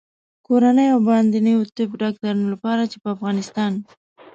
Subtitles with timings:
[0.45, 3.73] کورنیو او باندنیو طب ډاکټرانو لپاره چې په افغانستان